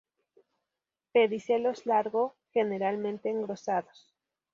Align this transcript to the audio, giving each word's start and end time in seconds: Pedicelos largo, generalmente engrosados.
Pedicelos 1.13 1.85
largo, 1.85 2.35
generalmente 2.53 3.29
engrosados. 3.29 4.09